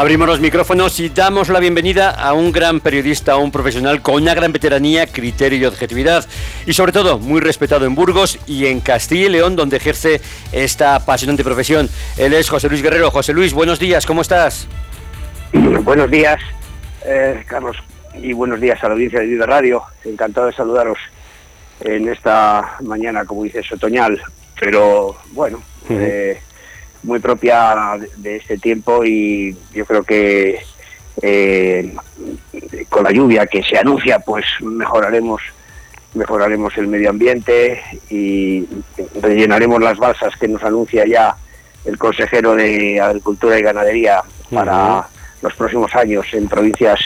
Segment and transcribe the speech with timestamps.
[0.00, 4.14] Abrimos los micrófonos y damos la bienvenida a un gran periodista, a un profesional con
[4.14, 6.24] una gran veteranía, criterio y objetividad
[6.64, 10.94] y sobre todo muy respetado en Burgos y en Castilla y León donde ejerce esta
[10.94, 11.90] apasionante profesión.
[12.16, 13.10] Él es José Luis Guerrero.
[13.10, 14.66] José Luis, buenos días, ¿cómo estás?
[15.52, 16.40] Buenos días,
[17.04, 17.76] eh, Carlos,
[18.14, 19.82] y buenos días a la audiencia de Viva Radio.
[20.06, 20.96] Encantado de saludaros
[21.80, 24.18] en esta mañana, como dices, otoñal,
[24.58, 26.40] pero bueno, eh,
[27.02, 30.60] muy propia de este tiempo y yo creo que
[31.22, 31.94] eh,
[32.88, 35.40] con la lluvia que se anuncia, pues mejoraremos
[36.14, 38.66] mejoraremos el medio ambiente y
[39.22, 41.36] rellenaremos las balsas que nos anuncia ya
[41.84, 45.06] el consejero de Agricultura y Ganadería para
[45.40, 46.98] los próximos años en provincias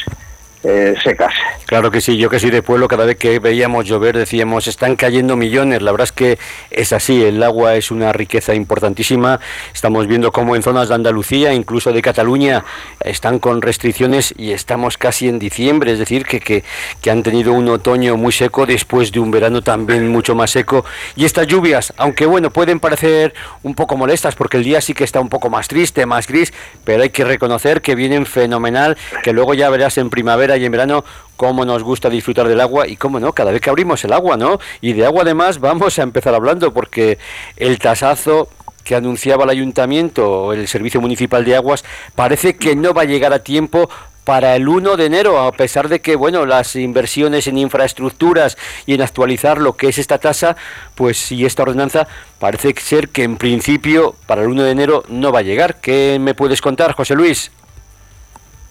[0.64, 1.32] eh, secas.
[1.66, 4.96] Claro que sí, yo que soy de pueblo, cada vez que veíamos llover decíamos, están
[4.96, 5.82] cayendo millones.
[5.82, 6.38] La verdad es que
[6.70, 9.40] es así, el agua es una riqueza importantísima.
[9.72, 12.64] Estamos viendo cómo en zonas de Andalucía, incluso de Cataluña,
[13.00, 16.64] están con restricciones y estamos casi en diciembre, es decir, que, que,
[17.00, 20.84] que han tenido un otoño muy seco después de un verano también mucho más seco.
[21.16, 25.04] Y estas lluvias, aunque bueno, pueden parecer un poco molestas porque el día sí que
[25.04, 26.52] está un poco más triste, más gris,
[26.84, 30.72] pero hay que reconocer que vienen fenomenal, que luego ya verás en primavera y en
[30.72, 31.04] verano
[31.36, 34.36] cómo nos gusta disfrutar del agua y cómo no, cada vez que abrimos el agua,
[34.36, 34.58] ¿no?
[34.80, 37.18] Y de agua además vamos a empezar hablando porque
[37.56, 38.48] el tasazo
[38.84, 43.32] que anunciaba el ayuntamiento, el Servicio Municipal de Aguas, parece que no va a llegar
[43.32, 43.88] a tiempo
[44.24, 48.94] para el 1 de enero, a pesar de que, bueno, las inversiones en infraestructuras y
[48.94, 50.56] en actualizar lo que es esta tasa,
[50.94, 55.30] pues si esta ordenanza parece ser que en principio para el 1 de enero no
[55.30, 55.76] va a llegar.
[55.80, 57.50] ¿Qué me puedes contar, José Luis?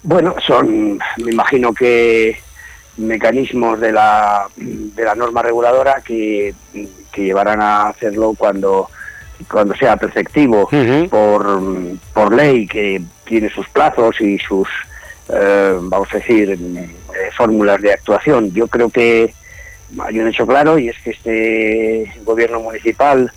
[0.03, 2.37] Bueno, son, me imagino que
[2.97, 6.53] mecanismos de la, de la norma reguladora que,
[7.15, 8.89] llevarán a hacerlo cuando,
[9.49, 10.67] cuando sea perceptivo
[11.09, 11.61] por,
[12.13, 14.67] por ley, que tiene sus plazos y sus,
[15.29, 16.89] eh, vamos a decir, eh,
[17.37, 18.51] fórmulas de actuación.
[18.51, 19.33] Yo creo que
[19.99, 23.31] hay un hecho claro y es que este gobierno municipal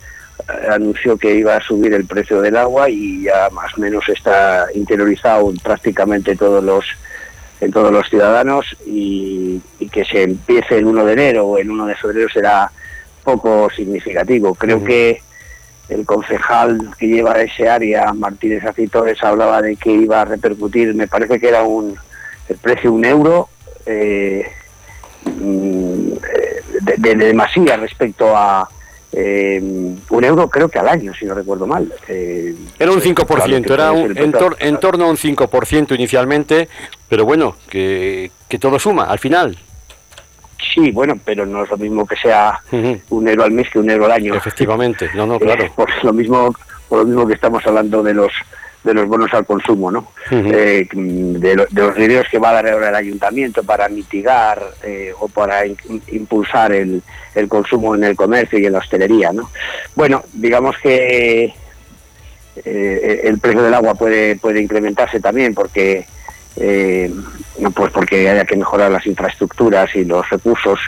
[0.69, 4.67] anunció que iba a subir el precio del agua y ya más o menos está
[4.73, 6.85] interiorizado prácticamente todos los
[7.59, 9.59] en todos los ciudadanos y,
[9.91, 12.71] que se empiece el 1 de enero o el 1 de febrero será
[13.23, 14.53] poco significativo.
[14.53, 15.21] Creo que
[15.89, 21.07] el concejal que lleva ese área, Martínez Acitores, hablaba de que iba a repercutir, me
[21.07, 21.97] parece que era un
[22.47, 23.49] el precio un euro
[23.85, 24.45] eh,
[25.25, 26.11] mm,
[26.81, 28.69] de, de, demasía respecto a,
[29.19, 31.91] eh, un euro creo que al año, si no recuerdo mal.
[32.07, 36.69] Eh, era un 5%, era un, en, torno a un 5% inicialmente,
[37.09, 39.57] pero bueno, que, que todo suma al final.
[40.71, 42.59] Sí, bueno, pero no es lo mismo que sea
[43.09, 44.35] un euro al mes que un euro al año.
[44.35, 45.71] Efectivamente, no, no, claro.
[45.75, 46.53] por lo mismo,
[46.87, 48.31] por lo mismo que estamos hablando de los
[48.87, 50.11] de los bonos al consumo, ¿no?
[50.31, 55.27] Eh, de, los dineros que va a dar ahora el ayuntamiento para mitigar eh, o
[55.27, 57.03] para impulsar el,
[57.47, 59.51] consumo en el comercio y en la hostelería, ¿no?
[59.95, 61.53] Bueno, digamos que
[62.65, 66.07] eh, el precio del agua puede puede incrementarse también porque
[66.55, 70.79] pues porque haya que mejorar las infraestructuras y los recursos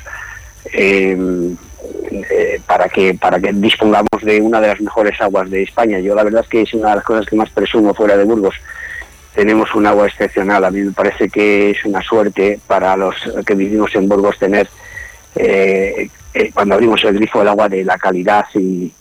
[2.11, 5.99] eh, para que para que dispongamos de una de las mejores aguas de España.
[5.99, 8.23] Yo la verdad es que es una de las cosas que más presumo fuera de
[8.23, 8.55] Burgos.
[9.33, 10.65] Tenemos un agua excepcional.
[10.65, 14.67] A mí me parece que es una suerte para los que vivimos en Burgos tener
[15.35, 18.91] eh, eh, cuando abrimos el grifo el agua de la calidad y,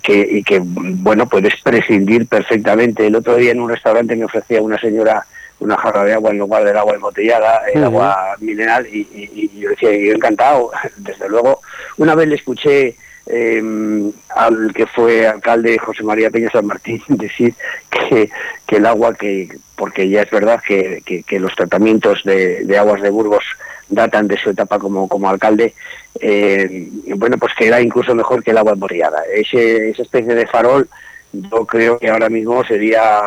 [0.00, 3.06] que bueno puedes prescindir perfectamente.
[3.06, 5.26] El otro día en un restaurante me ofrecía una señora
[5.60, 9.90] una jarra de agua en lugar del agua embotellada, el agua mineral, y, yo decía,
[9.92, 11.60] yo encantado, desde luego.
[11.96, 12.96] Una vez le escuché
[13.26, 17.54] em, al que fue alcalde José María Peña San Martín decir
[17.90, 18.30] que,
[18.66, 23.02] que el agua, que porque ya es verdad que, que, los tratamientos de, de, aguas
[23.02, 23.44] de Burgos
[23.88, 25.74] datan de su etapa como, como alcalde,
[26.18, 29.22] eh, bueno, pues que era incluso mejor que el agua embotellada.
[29.34, 30.88] Ese, esa especie de farol
[31.32, 33.20] yo creo que ahora mismo sería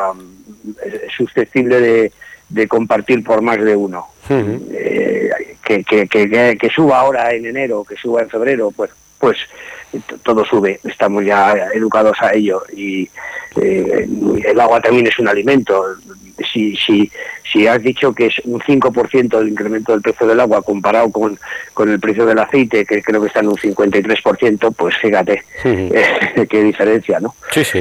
[1.16, 2.12] susceptible de,
[2.50, 4.07] de compartir por más de uno.
[4.30, 5.30] Eh,
[5.63, 9.38] que, que, que, que, suba ahora en enero, que suba en febrero, pues, pues
[10.24, 13.10] todo sube, estamos ya educados a ello y
[13.56, 14.07] eh,
[14.45, 15.83] el agua también es un alimento.
[16.54, 17.12] Si, si,
[17.51, 21.38] si has dicho que es un 5% el incremento del precio del agua comparado con,
[21.74, 25.44] con el precio del aceite, que creo que está en un 53%, pues fíjate
[26.50, 27.36] qué diferencia, ¿no?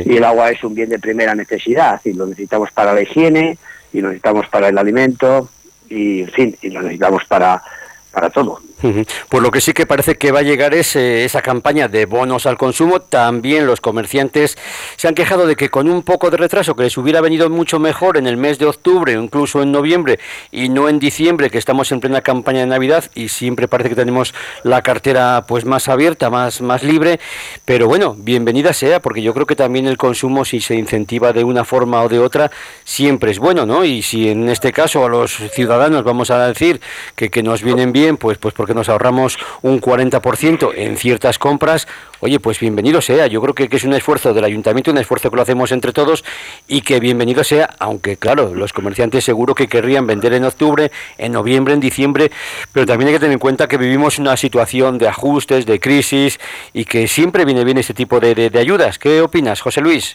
[0.06, 3.58] Y el agua es un bien de primera necesidad y lo necesitamos para la higiene
[3.92, 5.48] y lo necesitamos para el alimento
[5.88, 7.62] y, en fin, y lo necesitamos para,
[8.10, 8.60] para todo.
[8.80, 12.06] Pues lo que sí que parece que va a llegar es eh, esa campaña de
[12.06, 13.00] bonos al consumo.
[13.00, 14.56] También los comerciantes
[14.96, 17.78] se han quejado de que con un poco de retraso, que les hubiera venido mucho
[17.78, 20.18] mejor en el mes de octubre incluso en noviembre
[20.50, 23.96] y no en diciembre, que estamos en plena campaña de Navidad y siempre parece que
[23.96, 27.20] tenemos la cartera pues más abierta, más, más libre.
[27.64, 31.44] Pero bueno, bienvenida sea, porque yo creo que también el consumo, si se incentiva de
[31.44, 32.50] una forma o de otra,
[32.84, 33.84] siempre es bueno, ¿no?
[33.84, 36.80] Y si en este caso a los ciudadanos vamos a decir
[37.14, 41.88] que, que nos vienen bien, pues, pues porque nos ahorramos un 40% en ciertas compras,
[42.20, 43.26] oye, pues bienvenido sea.
[43.26, 46.24] Yo creo que, es un esfuerzo del ayuntamiento, un esfuerzo que lo hacemos entre todos
[46.66, 51.32] y que bienvenido sea, aunque claro, los comerciantes seguro que querrían vender en octubre, en
[51.32, 52.30] noviembre, en diciembre,
[52.72, 56.38] pero también hay que tener en cuenta que vivimos una situación de ajustes, de crisis
[56.72, 58.98] y que siempre viene bien este tipo de, ayudas.
[58.98, 60.14] ¿Qué opinas, José Luis?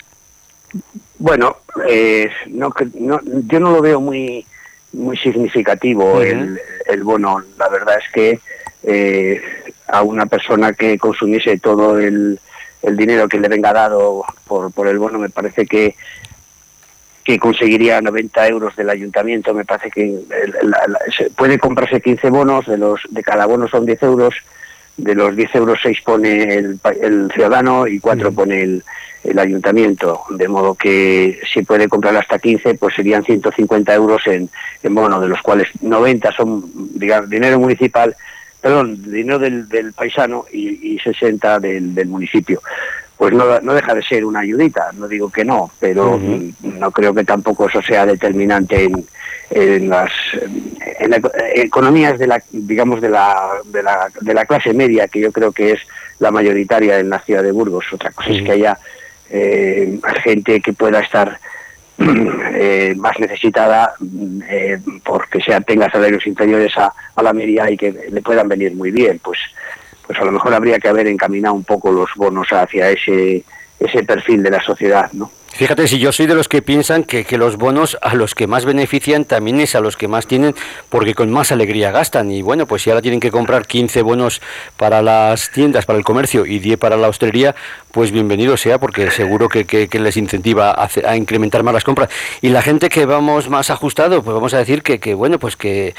[1.20, 1.58] Bueno,
[1.88, 2.74] eh, no,
[3.48, 4.46] yo no lo veo muy
[4.94, 7.44] muy significativo el, el, bono.
[7.58, 8.40] La verdad es que
[8.84, 9.42] eh,
[9.88, 12.40] a una persona que consumiese todo el,
[12.82, 15.96] el, dinero que le venga dado por, por el bono, me parece que
[17.24, 20.20] que conseguiría 90 euros del ayuntamiento, me parece que
[21.38, 24.36] puede comprarse 15 bonos, de los de cada bono son 10 euros,
[24.98, 28.84] de los 10 euros 6 pone el, el ciudadano y 4 pone el,
[29.24, 34.50] el ayuntamiento, de modo que si puede comprar hasta 15, pues serían 150 euros en,
[34.84, 36.64] en bono, de los cuales 90 son
[36.96, 38.16] digamos, dinero municipal,
[38.62, 42.62] perdón, dinero del, del paisano y, y 60 del, del municipio.
[43.18, 46.20] Pues no, no, deja de ser una ayudita, no digo que no, pero
[46.62, 49.06] no creo que tampoco eso sea determinante en,
[49.52, 50.12] en las
[51.04, 51.22] en
[51.56, 55.52] economías de la digamos de la, de la, de la clase media que yo creo
[55.52, 55.82] que es
[56.20, 57.86] la mayoritaria en la ciudad de Burgos.
[57.92, 58.78] Otra cosa es que haya
[59.30, 61.40] eh, gente que pueda estar
[61.98, 63.94] eh, más necesitada
[64.50, 68.76] eh, porque sea tenga salarios inferiores a, a la media y que le puedan venir
[68.76, 69.20] muy bien.
[69.24, 69.40] Pues
[70.06, 73.44] pues a lo mejor habría que haber encaminado un poco los bonos hacia ese
[73.86, 77.26] ese perfil de la sociedad no Fíjate, si yo soy de los que piensan que,
[77.26, 80.56] que, los bonos a los que más benefician también es a los que más tienen,
[80.90, 82.32] porque con más alegría gastan.
[82.32, 84.42] Y bueno, pues si ahora tienen que comprar 15 bonos
[84.78, 87.54] para las tiendas, para el comercio y 10 para la hostelería,
[87.92, 92.10] pues bienvenido sea, porque seguro que, que, les incentiva a, a, incrementar más las compras.
[92.42, 95.56] Y la gente que vamos más ajustado, pues vamos a decir que, que bueno, pues
[95.56, 95.94] que,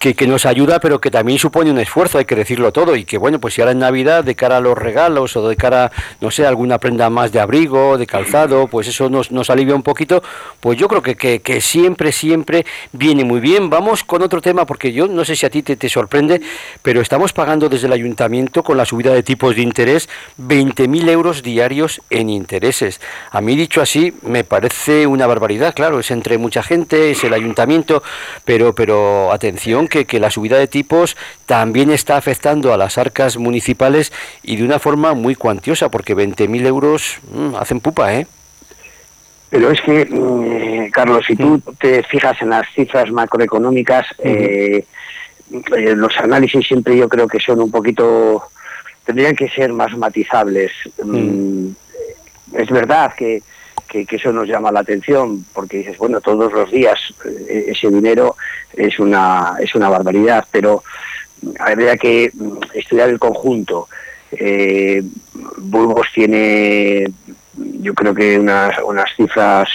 [0.00, 3.18] que, nos ayuda, pero que también supone un esfuerzo, hay que decirlo todo, y que
[3.18, 5.92] bueno, pues si ahora en Navidad, de cara a los regalos o de cara,
[6.22, 9.82] no sé, alguna prenda más de abrigo, de calzado, pues eso nos, nos alivia un
[9.82, 10.22] poquito,
[10.60, 13.68] pues yo creo que, que, que, siempre, siempre viene muy bien.
[13.68, 16.40] Vamos con otro tema, porque yo no sé si a ti te, te sorprende,
[16.80, 20.08] pero estamos pagando desde el ayuntamiento con la subida de tipos de interés
[20.40, 23.02] 20.000 euros diarios en intereses.
[23.32, 27.34] A mí dicho así, me parece una barbaridad, claro, es entre mucha gente, es el
[27.34, 28.02] ayuntamiento,
[28.46, 34.12] pero, pero atención, que, la subida de tipos también está afectando a las arcas municipales
[34.42, 38.26] y de una forma muy cuantiosa, porque 20.000 euros mm, hacen pupa, ¿eh?
[39.50, 44.84] Pero es que, mm, Carlos, si tú te fijas en las cifras macroeconómicas, eh,
[45.76, 48.44] eh, los análisis siempre yo creo que son un poquito,
[49.04, 50.70] tendrían que ser más matizables.
[51.02, 51.70] Mm,
[52.54, 53.42] es verdad que
[53.90, 58.36] que, eso nos llama la atención, porque dices, bueno, todos los días eh, ese dinero
[58.74, 60.84] es una, es una barbaridad, pero
[61.58, 62.30] habría que
[62.74, 63.88] estudiar el conjunto.
[64.30, 65.02] Eh,
[65.58, 67.04] Burgos tiene,
[67.56, 69.68] yo creo que unas, unas cifras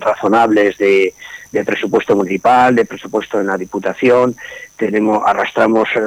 [0.00, 1.14] razonables de,
[1.52, 4.34] de presupuesto municipal, de presupuesto en la Diputación,
[4.76, 6.00] tenemos, arrastramos eh,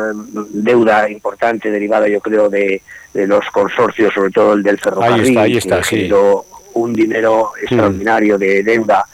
[0.50, 2.82] deuda importante derivada, yo creo, de,
[3.14, 6.10] de, los consorcios, sobre todo el del ferrocarril, ahí está, ahí está, sí
[6.78, 9.06] un dinero extraordinario de deuda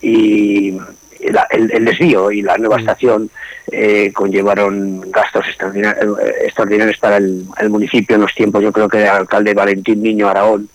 [0.00, 0.78] y
[1.20, 3.30] el, desvío y la nueva estación
[3.70, 9.54] eh, conllevaron gastos extraordinarios, para el, municipio en los tiempos, yo creo que el alcalde
[9.54, 10.68] Valentín Niño Araón.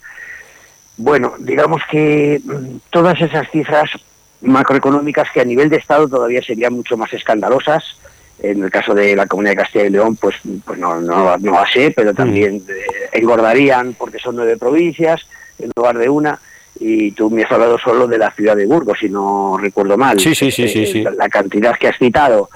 [0.96, 3.90] Bueno, digamos que mm, todas esas cifras
[4.42, 7.96] macroeconómicas que a nivel de Estado todavía serían mucho más escandalosas,
[8.40, 11.58] en el caso de la Comunidad de Castilla y León, pues, pues no, no, no
[11.96, 15.26] pero también eh, engordarían porque son nueve provincias,
[15.58, 16.38] en lugar de una.
[16.78, 20.18] Y tú me has hablado solo de la ciudad de Burgos, si no recuerdo mal.
[20.18, 22.48] Sí, sí, sí, sí, eh, La cantidad que has citado.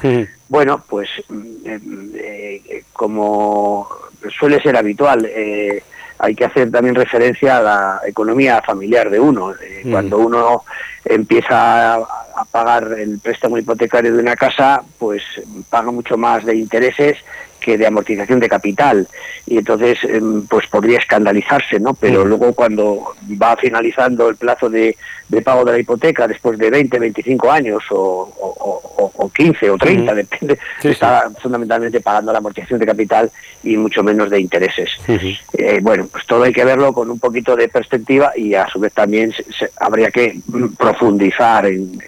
[0.48, 1.08] Bueno, pues
[1.64, 1.80] eh,
[2.14, 3.88] eh, como
[4.36, 5.28] suele ser habitual,
[6.18, 9.54] hay que hacer también referencia a la economía familiar de uno.
[9.88, 10.64] Cuando uno
[11.04, 15.22] empieza a pagar el préstamo hipotecario de una casa, pues
[15.70, 17.18] paga mucho más de intereses
[17.76, 19.06] de amortización de capital.
[19.46, 21.94] Y entonces em, pues podría escandalizarse, ¿no?
[21.94, 24.96] Pero luego cuando va finalizando el plazo de,
[25.44, 30.58] pago de la hipoteca después de 20, 25 años o, o, 15 o 30, depende,
[30.82, 33.30] está fundamentalmente pagando la amortización de capital
[33.62, 34.90] y mucho menos de intereses.
[35.52, 38.80] Eh, bueno, pues todo hay que verlo con un poquito de perspectiva y a su
[38.80, 39.32] vez también
[39.80, 40.38] habría que
[40.76, 42.00] profundizar en,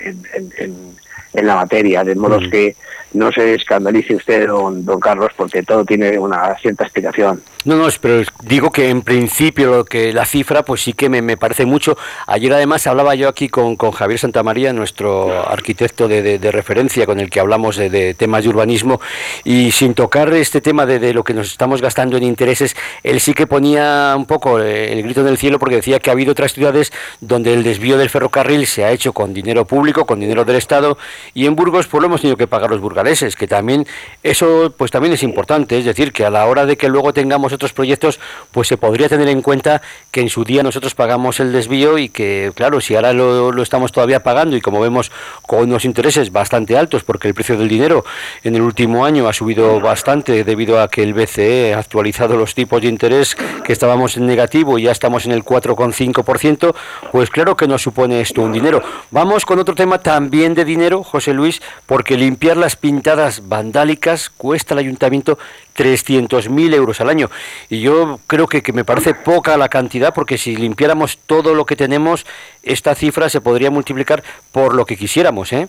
[0.59, 0.95] en,
[1.33, 2.77] la materia, de modo que
[3.13, 7.43] no se escandalice usted, don, don Carlos, porque todo tiene una cierta explicación.
[7.65, 11.37] No, no, pero digo que en principio lo que la cifra, pues sí que me,
[11.37, 11.97] parece mucho.
[12.27, 17.21] Ayer además hablaba yo aquí con, con Javier Santamaría, nuestro arquitecto de, de, referencia, con
[17.21, 19.01] el que hablamos de, temas de urbanismo,
[19.45, 23.35] y sin tocar este tema de, lo que nos estamos gastando en intereses, él sí
[23.35, 26.55] que ponía un poco el grito en el cielo porque decía que ha habido otras
[26.55, 30.57] ciudades donde el desvío del ferrocarril se ha hecho con dinero público, con dinero del
[30.57, 30.97] Estado,
[31.35, 33.87] y en Burgos pues lo hemos tenido que pagar los burgaleses, que también
[34.23, 37.53] eso pues también es importante, es decir, que a la hora de que luego tengamos
[37.53, 41.53] otros proyectos, pues se podría tener en cuenta que en su día nosotros pagamos el
[41.53, 45.11] desvío y que, claro, si ahora lo, lo estamos todavía pagando y como vemos
[45.47, 48.05] con unos intereses bastante altos, porque el precio del dinero
[48.43, 52.55] en el último año ha subido bastante debido a que el BCE ha actualizado los
[52.55, 56.75] tipos de interés que estábamos en negativo y ya estamos en el 4,5%,
[57.13, 58.83] pues claro que nos supone esto un dinero.
[59.11, 64.75] Vamos con otro tema también de dinero, José Luis, porque limpiar las pintadas vandálicas cuesta
[64.75, 65.39] al ayuntamiento
[65.77, 67.31] 300.000 euros al año.
[67.69, 71.67] Y yo creo que, que, me parece poca la cantidad, porque si limpiáramos todo lo
[71.67, 72.27] que tenemos,
[72.63, 75.53] esta cifra se podría multiplicar por lo que quisiéramos.
[75.53, 75.69] ¿eh?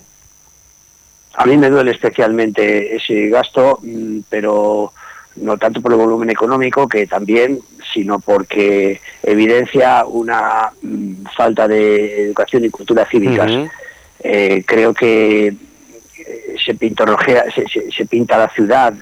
[1.33, 4.93] A mí me duele especialmente ese gasto, mm, pero
[5.37, 7.59] no tanto por el volumen económico, que también,
[7.93, 13.51] sino porque evidencia una mm, falta de educación y cultura cívicas.
[14.23, 15.55] Eh, creo que eh,
[16.63, 16.73] se,
[17.67, 18.93] se, se pinta la ciudad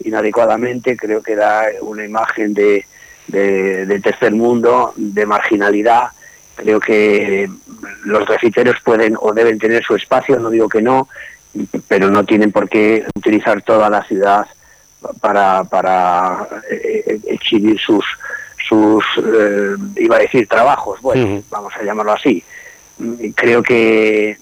[0.00, 2.84] inadecuadamente, creo que da una imagen de,
[3.28, 6.08] de, tercer mundo, de marginalidad.
[6.56, 7.48] Creo que
[8.04, 11.08] los grafiteros pueden o deben tener su espacio, no digo que no,
[11.88, 14.46] pero no tienen por qué utilizar toda la ciudad
[15.20, 18.04] para, para eh, exhibir sus,
[18.68, 22.42] sus eh, iba a decir, trabajos, bueno, vamos a llamarlo así.
[23.34, 24.36] Creo que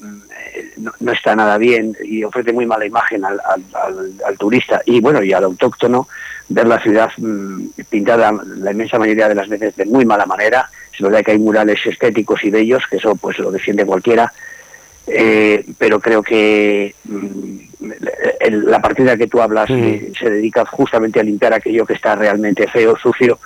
[1.00, 3.40] no, está nada bien y ofrece muy mala imagen al,
[4.26, 6.08] al, turista y bueno y al autóctono
[6.48, 10.68] ver la ciudad mm, pintada la inmensa mayoría de las veces de muy mala manera.
[10.92, 14.32] Es verdad que hay murales estéticos y bellos que eso pues lo defiende cualquiera
[15.06, 17.56] eh, pero creo que mm,
[18.50, 22.68] la partida que tú hablas eh, se dedica justamente a limpiar aquello que está realmente
[22.68, 23.40] feo sucio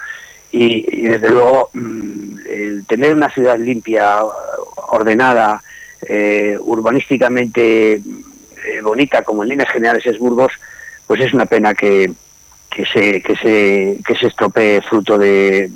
[0.52, 4.18] y, y desde luego mm, el tener una ciudad limpia
[4.88, 5.62] ordenada
[6.08, 8.00] eh, urbanísticamente eh,
[8.82, 10.52] bonita como en líneas generales es Burgos,
[11.06, 12.12] pues es una pena que,
[12.70, 15.70] que, se, que, se, que se estropee fruto de,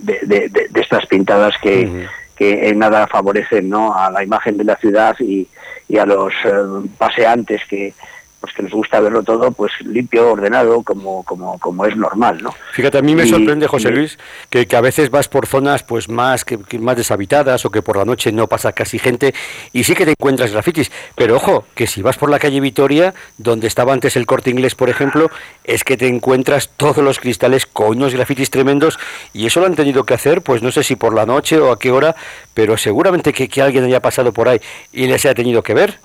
[0.00, 3.96] de, estas pintadas que, que en nada favorecen ¿no?
[3.96, 5.48] a la imagen de la ciudad y,
[5.88, 7.94] y a los eh, paseantes que,
[8.42, 12.52] pues que nos gusta verlo todo pues limpio, ordenado, como, como, como es normal, ¿no?
[12.72, 14.18] Fíjate, a mí me sorprende, José Luis,
[14.50, 17.96] que, que, a veces vas por zonas pues más que, más deshabitadas o que por
[17.96, 19.32] la noche no pasa casi gente
[19.72, 23.14] y sí que te encuentras grafitis, pero ojo, que si vas por la calle Vitoria,
[23.38, 25.30] donde estaba antes el Corte Inglés, por ejemplo,
[25.62, 28.98] es que te encuentras todos los cristales con unos grafitis tremendos
[29.32, 31.70] y eso lo han tenido que hacer, pues no sé si por la noche o
[31.70, 32.16] a qué hora,
[32.54, 34.60] pero seguramente que, que alguien haya pasado por ahí
[34.92, 36.00] y les haya tenido que ver.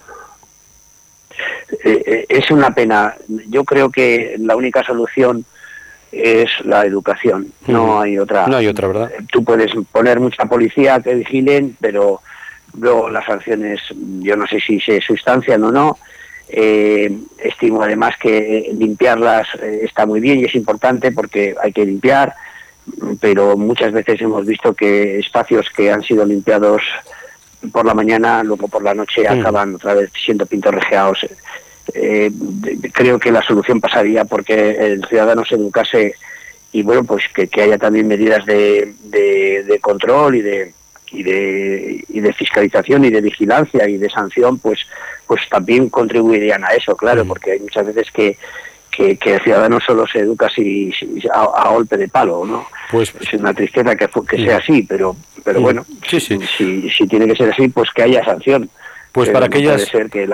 [1.84, 3.16] Eh, eh, es una pena.
[3.48, 5.46] Yo creo que la única solución
[6.12, 7.52] es la educación.
[7.68, 8.48] No hay otra.
[8.48, 9.12] No hay otra, ¿verdad?
[9.32, 12.22] Tú puedes poner mucha policía que vigilen, pero
[12.80, 13.82] luego las sanciones,
[14.20, 15.98] yo no sé si se sustancian o no.
[16.50, 22.34] Eh, estimo además que limpiarlas está muy bien y es importante porque hay que limpiar,
[23.20, 26.82] pero muchas veces hemos visto que espacios que han sido limpiados
[27.72, 31.26] por la mañana, luego por la noche acaban otra vez siendo pintorrejeados.
[31.94, 32.32] Eh,
[32.94, 36.16] creo que la solución pasaría porque el ciudadano se educase
[36.72, 40.74] y bueno, pues que, haya también medidas de, de, control y de,
[41.12, 44.82] y de, y de fiscalización y de vigilancia y de sanción, pues,
[45.26, 48.38] pues también contribuirían a eso, claro, porque hay muchas veces que,
[48.98, 50.92] que, el ciudadano solo se educa si,
[51.32, 52.66] a, golpe de palo, ¿no?
[52.92, 56.20] Pues es una tristeza que, que sea así, pero pero bueno, Si,
[56.90, 58.70] si tiene que ser así, pues que haya sanción.
[59.14, 59.84] Pues para aquellas...
[59.84, 60.28] ser que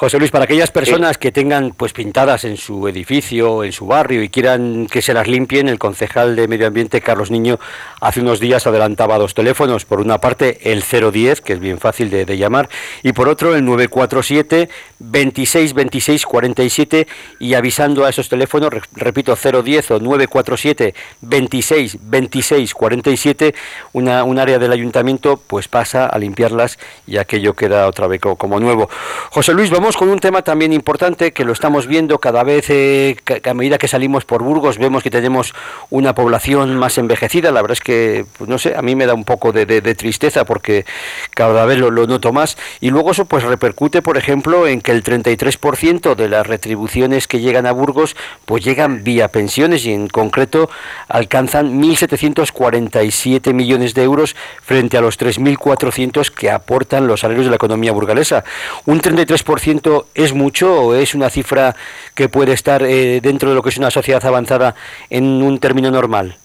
[0.00, 4.22] José Luis, para aquellas personas que tengan pues pintadas en su edificio, en su barrio
[4.22, 7.60] y quieran que se las limpien, el concejal de Medio Ambiente, Carlos Niño,
[8.00, 9.84] hace unos días adelantaba dos teléfonos.
[9.84, 12.70] Por una parte, el 010, que es bien fácil de, llamar,
[13.02, 17.06] y por otro, el 947 26 26 47
[17.38, 23.54] y avisando a esos teléfonos, repito, 010 o 947 26 26 47,
[23.92, 28.58] una, un área del ayuntamiento pues pasa a limpiarlas y aquello queda otra vez como
[28.58, 28.88] nuevo.
[29.28, 33.16] José Luis, vamos con un tema también importante que lo estamos viendo cada vez, eh,
[33.44, 35.54] a medida que salimos por Burgos, vemos que tenemos
[35.90, 37.50] una población más envejecida.
[37.50, 40.44] La verdad es que, pues no sé, a mí me da un poco de, tristeza
[40.44, 40.84] porque
[41.30, 42.56] cada vez lo, noto más.
[42.80, 47.40] Y luego eso pues repercute, por ejemplo, en que el 33% de las retribuciones que
[47.40, 50.68] llegan a Burgos pues llegan vía pensiones y en concreto
[51.08, 57.56] alcanzan 1.747 millones de euros frente a los 3.400 que aportan los salarios de la
[57.56, 58.44] economía burgalesa.
[58.86, 59.79] Un 33%
[60.14, 61.74] es mucho o es una cifra
[62.14, 64.74] que puede estar eh, dentro de lo que es una sociedad avanzada
[65.08, 66.36] en un término normal?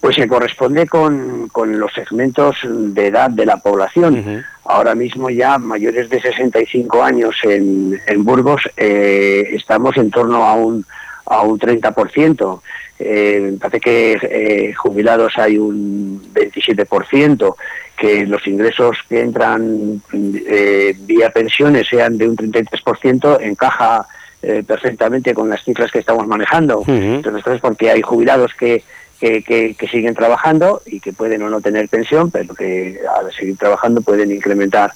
[0.00, 4.44] Pues se corresponde con, los segmentos de edad de la población.
[4.64, 10.86] Ahora mismo ya mayores de 65 años en, Burgos eh, estamos en torno a un,
[11.30, 12.60] a un 30%.
[12.98, 17.54] Eh, parece que eh, jubilados hay un 27%,
[17.96, 24.06] que los ingresos que entran eh, vía pensiones sean de un 33%, encaja
[24.42, 26.82] eh, perfectamente con las cifras que estamos manejando.
[26.86, 28.82] Entonces, porque hay jubilados que,
[29.20, 34.00] que, siguen trabajando y que pueden o no tener pensión, pero que al seguir trabajando
[34.00, 34.92] pueden incrementar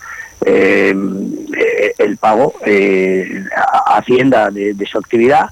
[0.46, 0.94] eh,
[1.98, 2.54] el pago
[3.84, 5.50] a Hacienda de, su actividad.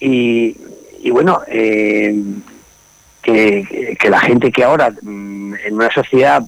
[0.00, 0.56] Y,
[1.00, 1.96] y bueno, que,
[3.98, 6.42] que, la gente que ahora mm, en una sociedad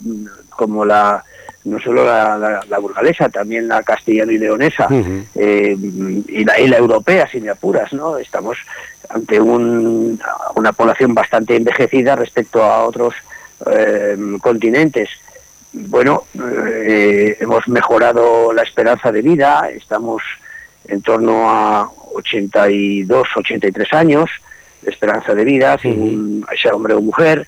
[0.50, 1.24] como la
[1.64, 4.88] no solo la, burgalesa, también la castellano y leonesa
[5.34, 8.16] eh, y, la, la europea, sin apuras, ¿no?
[8.16, 8.56] Estamos
[9.10, 13.14] ante una población bastante envejecida respecto a otros
[13.70, 15.10] eh, continentes.
[15.72, 20.22] Bueno, eh, hemos mejorado la esperanza de vida, estamos
[20.88, 24.30] en torno a 82, 83 años
[24.82, 27.46] de esperanza de vida, sin sea hombre o mujer,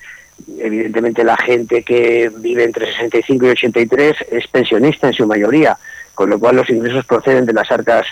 [0.58, 5.78] evidentemente la gente que vive entre 65 y 83 es pensionista en su mayoría,
[6.14, 8.06] con lo cual los ingresos proceden de las arcas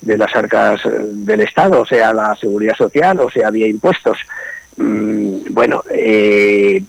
[0.00, 4.18] de las arcas eh, del Estado, o sea, la seguridad social, o sea, vía impuestos.
[4.76, 6.82] Mm, bueno, eh,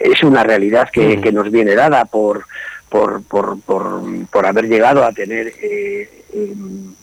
[0.00, 2.44] es una realidad que, nos viene dada por,
[2.88, 6.24] por, por, por, haber llegado a tener eh,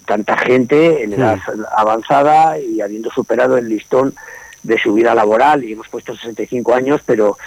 [0.06, 1.39] tanta gente en edad
[1.76, 4.13] avanzada y habiendo superado el listón
[4.63, 7.38] de su vida laboral y hemos puesto 65 años, pero,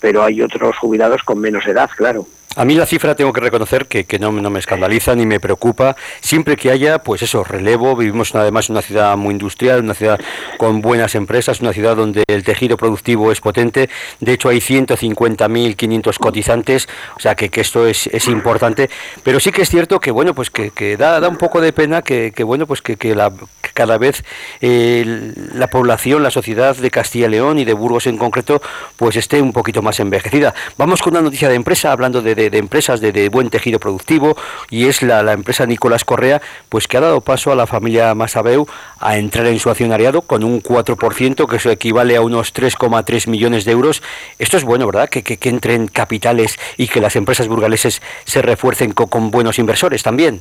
[0.00, 2.26] pero hay otros jubilados con menos edad, claro.
[2.54, 5.96] A mí la cifra tengo que reconocer que, no, me escandaliza ni me preocupa.
[6.20, 7.96] Siempre que haya, pues eso, relevo.
[7.96, 10.20] Vivimos además en una ciudad muy industrial, una ciudad
[10.58, 13.88] con buenas empresas, una ciudad donde el tejido productivo es potente.
[14.20, 18.90] De hecho, hay 150.500 cotizantes, o sea que, esto es, importante.
[19.22, 22.02] Pero sí que es cierto que, bueno, pues que, da, da, un poco de pena
[22.02, 23.32] que, bueno, pues que, la,
[23.72, 24.24] cada vez
[24.60, 28.60] eh, la población, la sociedad de Castilla y León y de Burgos en concreto,
[28.96, 30.54] pues esté un poquito más envejecida.
[30.76, 34.36] Vamos con una noticia de empresa, hablando de, empresas de, buen tejido productivo
[34.70, 38.66] y es la, empresa Nicolás Correa, pues que ha dado paso a la familia Masabeu
[38.98, 43.64] a entrar en su accionariado con un 4%, que eso equivale a unos 3,3 millones
[43.64, 44.02] de euros.
[44.38, 45.08] Esto es bueno, ¿verdad?
[45.08, 50.40] Que, que, entren capitales y que las empresas burgaleses se refuercen con, buenos inversores también.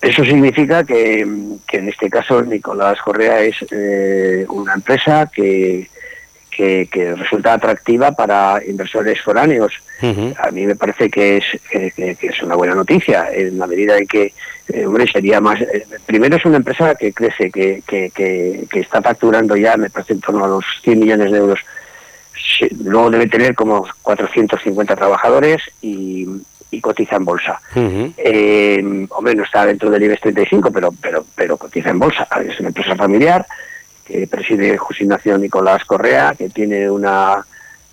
[0.00, 5.88] Eso significa que, en este caso Nicolás Correa es eh, una empresa que,
[6.56, 9.72] que, resulta atractiva para inversores foráneos.
[10.38, 14.06] A mí me parece que es, que, es una buena noticia, en la medida en
[14.06, 14.32] que,
[14.68, 15.60] eh, hombre, sería más...
[15.60, 20.20] Eh, primero es una empresa que crece, que, que, está facturando ya, me parece, en
[20.20, 21.60] torno a los 100 millones de euros.
[22.84, 26.26] Luego debe tener como 450 trabajadores y,
[26.80, 27.60] cotiza en bolsa.
[27.76, 32.26] Eh, hombre, no está dentro del IBEX 35, pero, pero, pero cotiza en bolsa.
[32.44, 33.46] Es una empresa familiar
[34.12, 37.44] que preside José Ignacio Nicolás Correa, que tiene una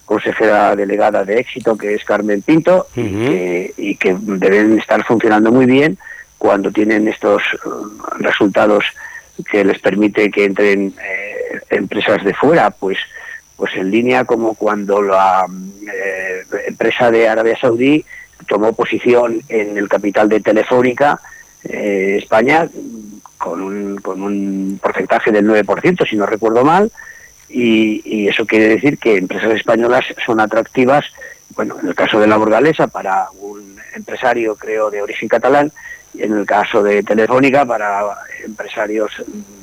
[0.04, 5.98] consejera delegada de éxito que es Carmen Pinto y, que, deben estar funcionando muy bien
[6.38, 8.84] cuando tienen estos uh, resultados
[9.50, 12.98] que les permite que entren eh, empresas de fuera, pues
[13.56, 18.06] pues en línea como cuando la eh, empresa de Arabia Saudí
[18.48, 21.20] tomó posición en el capital de Telefónica
[21.64, 22.70] eh, España
[23.40, 26.92] con un, con un porcentaje del 9%, si no recuerdo mal,
[27.50, 31.06] y, eso quiere decir que empresas españolas son atractivas,
[31.56, 35.72] bueno, en el caso de la Burgalesa, para un empresario, creo, de origen catalán,
[36.16, 38.02] en el caso de Telefónica para
[38.46, 39.12] empresarios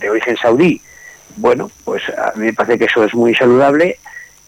[0.01, 0.81] de origen saudí.
[1.37, 3.99] Bueno, pues a mí me parece que eso es muy saludable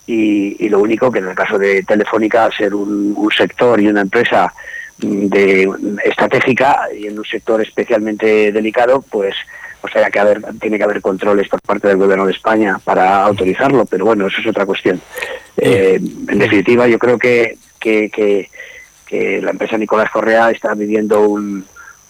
[0.07, 4.53] y, lo único que en el caso de Telefónica, ser un, sector y una empresa
[4.99, 5.71] de
[6.05, 9.35] estratégica y en un sector especialmente delicado, pues
[9.81, 13.23] o sea que haber, tiene que haber controles por parte del gobierno de España para
[13.23, 15.01] autorizarlo, pero bueno, eso es otra cuestión.
[15.57, 18.51] Eh, en definitiva, yo creo que, que, que,
[19.07, 21.65] que, la empresa Nicolás Correa está viviendo un,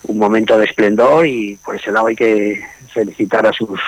[0.04, 3.78] un momento de esplendor y por ese lado hay que felicitar a sus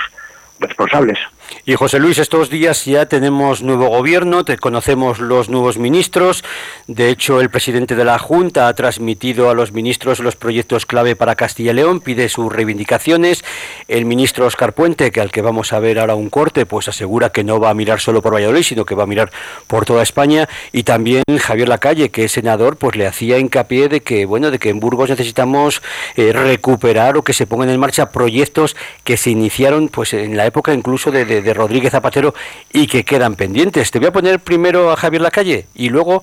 [0.60, 1.18] responsables.
[1.64, 6.44] Y José Luis, estos días ya tenemos nuevo gobierno, te conocemos los nuevos ministros.
[6.86, 11.16] De hecho, el presidente de la Junta ha transmitido a los ministros los proyectos clave
[11.16, 13.44] para Castilla y León, pide sus reivindicaciones.
[13.88, 17.30] El ministro Oscar Puente, que al que vamos a ver ahora un corte, pues asegura
[17.30, 19.30] que no va a mirar solo por Valladolid, sino que va a mirar
[19.66, 20.48] por toda España.
[20.72, 24.58] Y también Javier Lacalle, que es senador, pues le hacía hincapié de que, bueno, de
[24.58, 25.82] que en Burgos necesitamos
[26.16, 30.46] eh, recuperar o que se pongan en marcha proyectos que se iniciaron, pues en la
[30.50, 32.34] época incluso de de, Rodríguez Zapatero
[32.72, 33.90] y que quedan pendientes.
[33.90, 36.22] Te voy a poner primero a Javier Lacalle y luego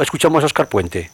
[0.00, 1.10] escuchamos a Oscar Puente.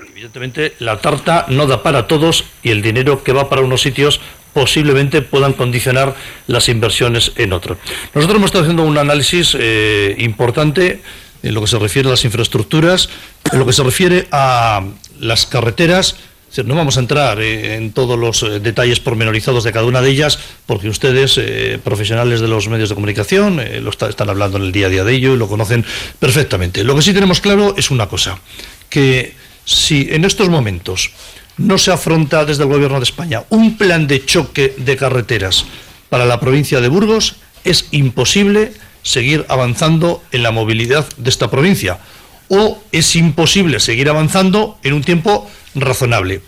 [0.00, 4.20] Evidentemente, la tarta no da para todos y el dinero que va para unos sitios
[4.52, 6.16] posiblemente puedan condicionar
[6.48, 7.78] las inversiones en otros.
[8.14, 11.02] Nosotros hemos estado haciendo un análisis eh, importante
[11.42, 13.08] en lo que se refiere a las infraestructuras,
[13.52, 14.82] en lo que se refiere a
[15.20, 16.16] las carreteras,
[16.64, 20.10] no vamos a entrar eh, en todos los eh, detalles pormenorizados de cada una de
[20.10, 24.72] ellas, porque ustedes, eh, profesionales de los medios de comunicación, lo están hablando en el
[24.72, 25.84] día a día de ello y lo conocen
[26.18, 26.84] perfectamente.
[26.84, 28.38] Lo que sí tenemos claro es una cosa,
[28.88, 29.34] que
[29.64, 31.10] si en estos momentos
[31.58, 35.66] no se afronta desde el Gobierno de España un plan de choque de carreteras
[36.08, 41.98] para la provincia de Burgos, es imposible seguir avanzando en la movilidad de esta provincia.
[42.48, 46.40] O es imposible seguir avanzando en un tiempo razonable.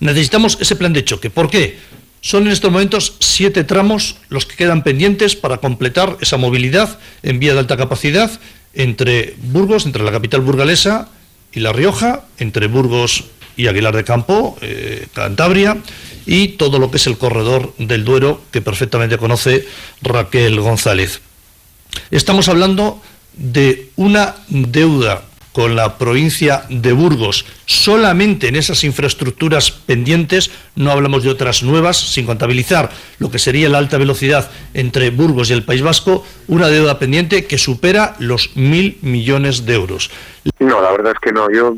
[0.00, 1.30] Necesitamos ese plan de choque.
[1.30, 1.78] ¿Por qué?
[2.20, 7.40] Son en estos momentos siete tramos los que quedan pendientes para completar esa movilidad en
[7.40, 8.30] vía de alta capacidad
[8.74, 11.08] entre Burgos, entre la capital burgalesa
[11.52, 13.24] y La Rioja, entre Burgos
[13.56, 15.78] y Aguilar de Campo, eh, Cantabria,
[16.24, 19.66] y todo lo que es el corredor del Duero, que perfectamente conoce
[20.00, 21.20] Raquel González.
[22.10, 23.02] Estamos hablando
[23.34, 31.22] de una deuda con la provincia de Burgos solamente en esas infraestructuras pendientes, no hablamos
[31.22, 35.64] de otras nuevas, sin contabilizar lo que sería la alta velocidad entre Burgos y el
[35.64, 40.10] País Vasco, una deuda pendiente que supera los mil millones de euros.
[40.58, 41.48] No, la verdad es que no.
[41.50, 41.74] Yo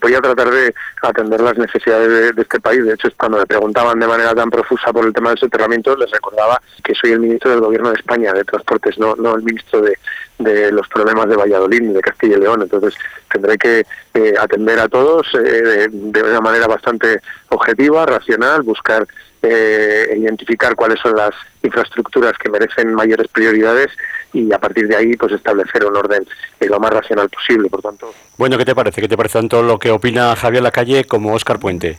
[0.00, 2.84] voy a tratar de atender las necesidades de, este país.
[2.84, 6.10] De hecho, cuando me preguntaban de manera tan profusa por el tema del soterramiento, les
[6.10, 9.80] recordaba que soy el ministro del Gobierno de España de Transportes, no, no el ministro
[9.80, 9.98] de,
[10.44, 12.62] de los problemas de Valladolid ni de Castilla y León.
[12.62, 12.94] Entonces,
[13.32, 19.06] tendré que eh, atender a todos eh, de una manera bastante objetiva, racional, buscar
[19.42, 23.88] eh, identificar cuáles son las infraestructuras que merecen mayores prioridades
[24.32, 26.24] y a partir de ahí pues establecer un orden
[26.60, 27.68] lo más racional posible.
[27.68, 28.14] Por tanto.
[28.38, 29.00] Bueno, ¿qué te parece?
[29.00, 31.98] ¿Qué te parece tanto lo que opina Javier Lacalle como Óscar Puente?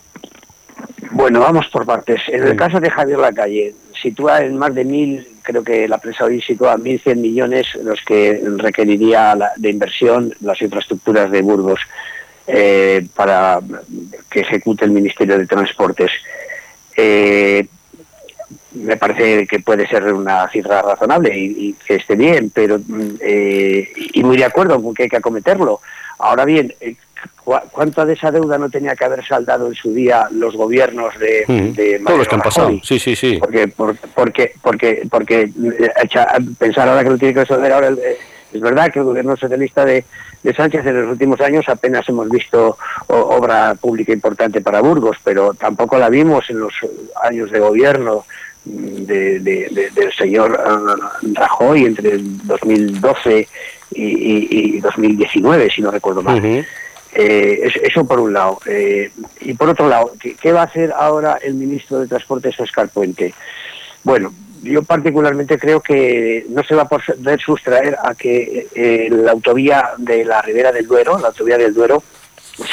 [1.12, 2.21] Bueno, vamos por partes.
[2.27, 6.25] En el caso de Javier Lacalle, sitúa en más de mil, creo que la prensa
[6.25, 11.79] hoy sitúa mil cien millones los que requeriría de inversión las infraestructuras de Burgos
[12.47, 13.62] eh, para
[14.29, 16.12] que ejecute el Ministerio de Transportes.
[16.97, 17.65] Eh,
[18.73, 22.79] me parece que puede ser una cifra razonable y, que esté bien, pero
[23.21, 25.79] eh, y muy de acuerdo con que hay que acometerlo.
[26.19, 26.73] Ahora bien,
[27.25, 31.17] eh, ¿cuánto de esa deuda no tenía que haber saldado en su día los gobiernos
[31.19, 32.05] de, mm.
[32.05, 32.71] todos los que han pasado?
[32.83, 33.38] Sí, sí, sí.
[33.39, 35.49] Porque, porque, porque, porque,
[36.57, 37.89] pensar ahora que lo tiene que resolver ahora
[38.53, 40.05] es verdad que el gobierno socialista de,
[40.43, 45.53] de Sánchez en los últimos años apenas hemos visto obra pública importante para Burgos, pero
[45.53, 46.73] tampoco la vimos en los
[47.21, 48.25] años de gobierno
[48.65, 53.47] del señor eh, Rajoy entre el 2012
[53.91, 56.65] y, 2019, si no recuerdo mal.
[57.17, 58.60] Eh, eso por un lado.
[58.65, 62.89] Eh, y por otro lado, ¿qué, va a hacer ahora el ministro de Transportes, Oscar
[62.89, 63.34] Puente?
[64.04, 69.32] Bueno, yo particularmente creo que no se va a poder sustraer a que eh, la
[69.32, 72.04] autovía de la Ribera del Duero, la autovía del Duero,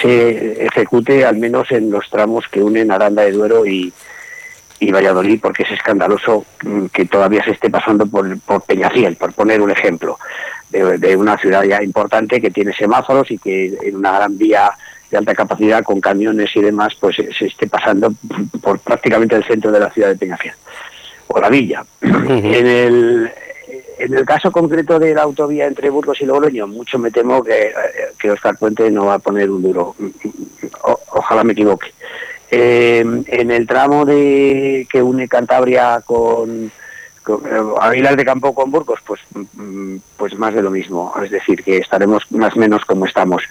[0.00, 3.92] se ejecute al menos en los tramos que unen Aranda de Duero y,
[4.92, 9.60] Valladolid, porque es escandaloso mm, que todavía se esté pasando por, por Peñafiel, por poner
[9.60, 10.18] un ejemplo,
[10.72, 14.70] de, una ciudad ya importante que tiene semáforos y que en una gran vía
[15.10, 18.12] de alta capacidad con camiones y demás, pues se esté pasando
[18.62, 20.54] por prácticamente el centro de la ciudad de Peñafiel
[21.28, 21.84] o la villa.
[22.00, 23.30] en, el,
[23.98, 27.72] en el caso concreto de la autovía entre Burgos y Logroño, mucho me temo que,
[28.18, 29.94] que Oscar Puente no va a poner un duro.
[30.82, 31.92] ojalá me equivoque.
[32.50, 36.70] Eh, en el tramo de que une Cantabria con,
[37.22, 37.42] con
[37.80, 39.20] Aguilar de Campo con Burgos, pues,
[39.54, 41.14] mm, pues más de lo mismo.
[41.22, 43.42] Es decir, que estaremos más o menos como estamos.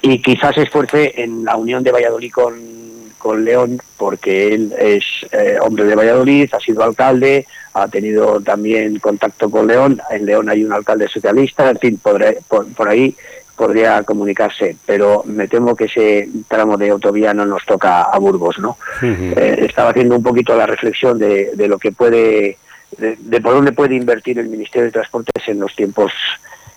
[0.00, 2.78] Y quizás se esfuerce en la unión de Valladolid con
[3.18, 8.98] con León porque él es eh, hombre de Valladolid, ha sido alcalde, ha tenido también
[9.00, 13.14] contacto con León, en León hay un alcalde socialista, en fin, por, por, ahí
[13.56, 18.58] podría comunicarse, pero me temo que ese tramo de autovía no nos toca a Burgos,
[18.58, 18.78] ¿no?
[19.02, 22.56] Eh, estaba haciendo un poquito la reflexión de, de lo que puede,
[22.96, 26.12] de, por dónde puede invertir el Ministerio de Transportes en los tiempos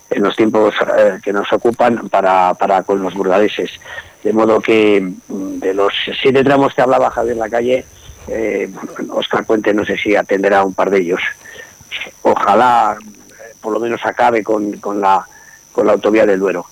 [0.09, 3.71] en los tiempos eh, que nos ocupan para, para con los burgaleses.
[4.21, 7.85] De modo que mm, de los siete tramos que hablaba Javier la calle,
[8.27, 8.69] eh,
[9.09, 11.21] Oscar Puente no sé si atenderá un par de ellos.
[12.23, 15.25] Ojalá eh, por lo menos acabe con, con, la,
[15.71, 16.65] con la autovía del Duero.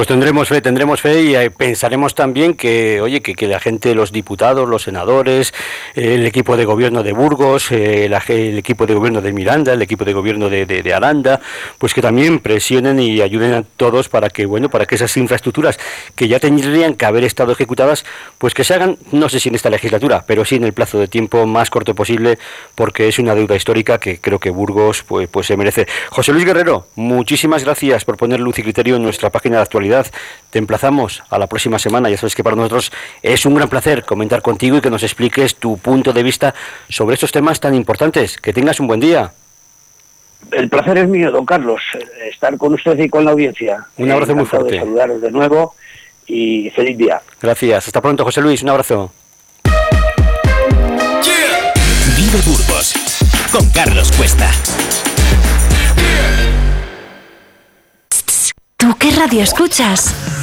[0.00, 4.12] Pues tendremos fe, tendremos fe y eh, pensaremos también que, oye, que, la gente, los
[4.12, 5.52] diputados, los senadores,
[5.94, 10.06] el equipo de gobierno de Burgos, eh, el equipo de gobierno de Miranda, el equipo
[10.06, 11.38] de gobierno de, de, Aranda,
[11.76, 15.78] pues que también presionen y ayuden a todos para que, bueno, para que esas infraestructuras
[16.14, 18.06] que ya tendrían que haber estado ejecutadas,
[18.38, 20.98] pues que se hagan, no sé si en esta legislatura, pero sí en el plazo
[20.98, 22.38] de tiempo más corto posible,
[22.74, 25.86] porque es una deuda histórica que creo que Burgos pues, pues se merece.
[26.08, 29.89] José Luis Guerrero, muchísimas gracias por poner luz y criterio en nuestra página de actualidad
[30.50, 32.10] te emplazamos a la próxima semana.
[32.10, 35.56] Ya sabes que para nosotros es un gran placer comentar contigo y que nos expliques
[35.56, 36.54] tu punto de vista
[36.88, 38.38] sobre estos temas tan importantes.
[38.38, 39.32] Que tengas un buen día.
[40.50, 41.82] El placer es mío, don Carlos,
[42.30, 43.86] estar con usted y con la audiencia.
[43.98, 44.72] Un abrazo muy fuerte.
[44.72, 45.74] De saludaros de nuevo
[46.26, 47.20] y feliz día.
[47.40, 47.86] Gracias.
[47.86, 48.62] Hasta pronto, José Luis.
[48.62, 49.12] Un abrazo.
[52.16, 52.94] Vive Burgos
[53.52, 54.50] con Carlos Cuesta.
[58.90, 60.39] ¿Tú qué radio escuchas?